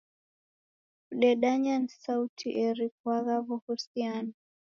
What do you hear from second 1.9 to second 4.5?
suti, eri kuagha w'uhusiano.